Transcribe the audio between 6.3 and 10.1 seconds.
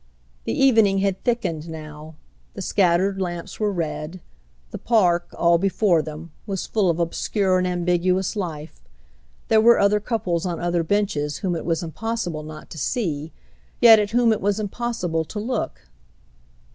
was full of obscure and ambiguous life; there were other